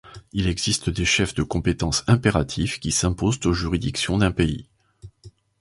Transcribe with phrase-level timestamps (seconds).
[0.33, 4.67] Il existe des chefs de compétence impératifs qui s'imposent aux juridictions d'un pays.